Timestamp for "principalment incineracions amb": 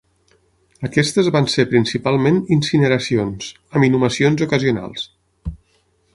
1.73-3.89